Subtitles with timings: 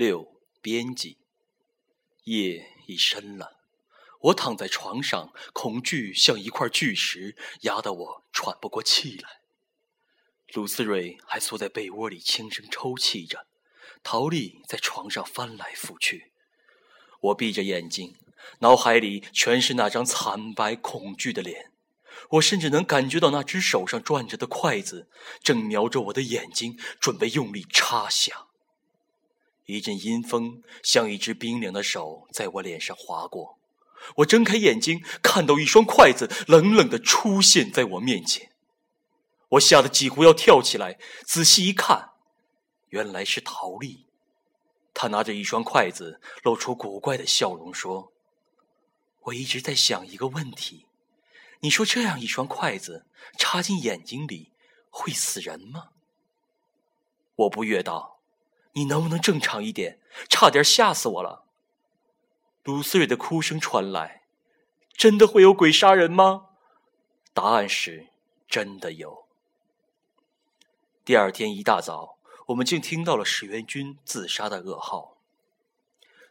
[0.00, 1.18] 六编辑。
[2.24, 3.58] 夜已深了，
[4.20, 9.42] 我躺在床上，恐惧像一块巨石压得我喘不过气来。
[10.54, 13.46] 鲁思瑞还缩在被窝里轻声抽泣着，
[14.02, 16.32] 陶丽在床上翻来覆去。
[17.20, 18.16] 我闭着眼睛，
[18.60, 21.72] 脑海里全是那张惨白恐惧的脸。
[22.30, 25.10] 我甚至能感觉到那只手上转着的筷子
[25.42, 28.46] 正瞄着我的眼睛，准备用力插下。
[29.70, 33.58] 一阵阴风像一只冰凉的手在我脸上划过，
[34.16, 38.50] 我睁开眼睛，看到一双筷子冷冷的出现在我面前。
[39.50, 42.10] 我吓得几乎要跳起来，仔细一看，
[42.90, 44.06] 原来是陶丽。
[44.94, 48.12] 她拿着一双筷子，露出古怪的笑容，说
[49.22, 50.86] ：“我一直在想一个问题，
[51.60, 53.06] 你说这样一双筷子
[53.38, 54.52] 插进眼睛里
[54.88, 55.88] 会死人吗？”
[57.34, 58.19] 我不悦道
[58.72, 60.00] ：“你能不能正常一点？
[60.28, 61.44] 差点吓死我了。”
[62.64, 64.22] 鲁思瑞的哭声传来
[64.92, 66.48] ：“真的会有鬼杀人吗？”
[67.32, 68.08] 答案是：
[68.48, 69.26] 真的有。
[71.04, 75.16] 第二天一大早，我们竟听到了史元军自杀的噩耗。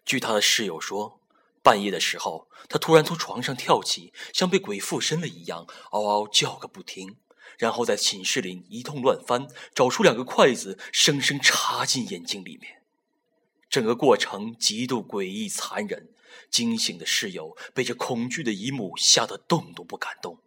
[0.06, 1.20] 据他的室友说，
[1.64, 7.18] 半夜的时候，他突然从床上跳起，像被鬼附身了一样，嗷嗷叫个不停，
[7.58, 12.82] 然后在寝室里一通乱翻，找出两个筷子，生生插进眼睛里面。
[13.70, 16.10] 整个过程极度诡异残忍，
[16.50, 20.40] 惊醒的室友被这恐惧的一幕吓得动都不敢动。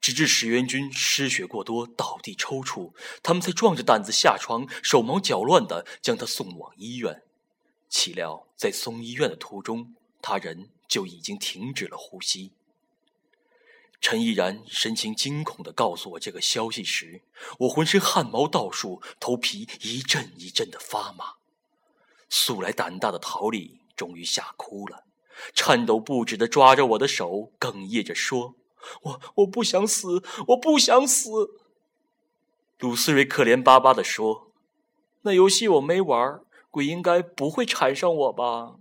[0.00, 2.92] 直至史元军失血过多倒地抽搐，
[3.22, 7.22] 他们才壮着胆子下床，手忙脚乱地将他送往医院。
[7.88, 12.52] 岂料在送医院的途中，他人就已经停止了呼吸。
[14.04, 17.22] 陈毅然神情惊恐的告诉我这个消息时，
[17.60, 21.36] 我浑身汗毛倒竖，头皮一阵一阵的发麻。
[22.28, 25.04] 素来胆大的陶丽终于吓哭了，
[25.54, 28.56] 颤抖不止的抓着我的手，哽咽着说。
[29.04, 31.62] 我我不想死，我不想死。
[32.80, 34.52] 鲁思睿可怜巴巴的说
[35.24, 36.40] ：“那游戏我没玩，
[36.70, 38.74] 鬼应该不会缠上我吧？”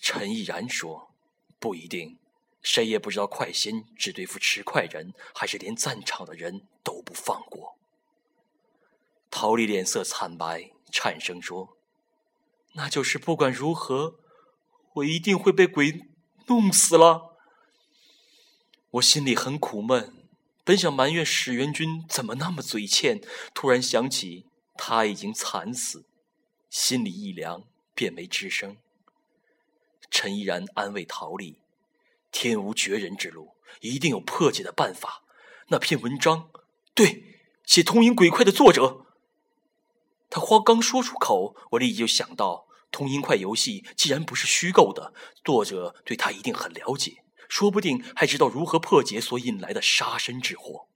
[0.00, 1.10] 陈毅然说
[1.58, 2.16] ：“不一定，
[2.64, 7.78] 谁也不知道快仙只对付持快人，还是连战场的人都不放过。”
[9.30, 11.76] 陶丽脸色惨白，颤声说
[12.74, 14.18] ：“那就是不管如何，
[14.94, 16.08] 我一定会被鬼
[16.46, 17.36] 弄死了。”
[18.92, 20.28] 我心里很苦闷，
[20.62, 23.20] 本想埋怨史元军怎么那么嘴欠，
[23.52, 24.46] 突然想起
[24.76, 26.06] 他已经惨死，
[26.70, 28.76] 心里一凉，便没吱声。
[30.08, 31.58] 陈依然安慰陶丽
[32.34, 35.22] ：“天无绝人之路，一定有破解的办法。
[35.68, 36.50] 那篇文章，
[36.92, 39.06] 对，写通阴鬼块的作者。”
[40.28, 45.14] 他话刚说出口，我立即就想到，通阴块游戏既然不是虚构的，
[45.44, 47.22] 作者对他一定很了解。
[47.48, 50.88] 说不定还知道如何破解所引来的杀身之祸。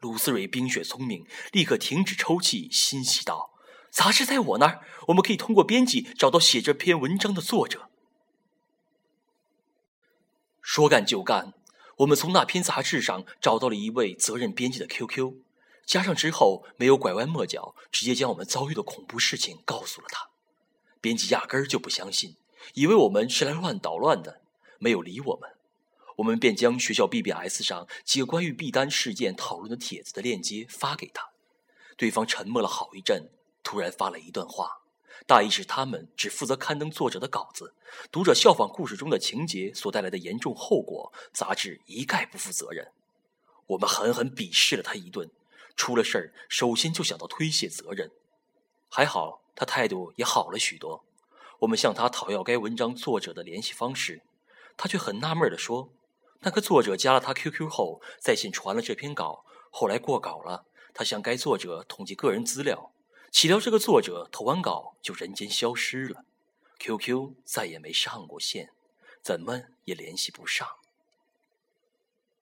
[0.00, 3.52] 鲁思蕊冰雪聪明，立刻停止抽泣，欣喜道
[3.92, 7.90] ：“杂志在我那儿，我们可以通过编辑找到写这篇文章的作者。”
[10.62, 11.52] 说干就干，
[11.98, 15.34] 我们从那篇杂志上找到了一位责任编辑的 QQ，
[15.84, 20.30] 加上之后没有拐弯抹角，直接将我们遭遇的恐怖事情告诉了他。
[21.00, 22.36] 编辑压根儿就不相信，
[22.74, 24.40] 以为我们是来乱捣乱的。
[24.78, 25.50] 没有理我们，
[26.16, 31.30] 我们便将学校 BBS 上几个关于毕丹事件讨论的帖子的链接发给他。
[31.96, 33.30] 对方沉默了好一阵，
[33.62, 34.81] 突然发了一段话，
[35.26, 37.74] 大意是他们只负责刊登作者的稿子，
[38.10, 42.92] 读者效仿故事中的情节所带来的严重后果，杂志一概不负责任。
[43.68, 45.30] 我们狠狠鄙视了他一顿，
[45.76, 48.10] 出了事儿首先就想到推卸责任。
[48.88, 51.04] 还好他态度也好了许多，
[51.60, 54.22] 我们向他讨要该文章作者的联系方式。
[54.76, 55.90] 他却很纳闷地说
[56.40, 60.64] ：“那个作者加了他 QQ 后，在线传了这篇稿，后来过稿了。
[60.94, 62.91] 他向该作者统计个人资料，
[63.32, 66.26] 岂料这个作者投完稿就人间消失了
[66.78, 68.74] ，QQ 再也没上过线，
[69.22, 70.68] 怎么也联系不上。”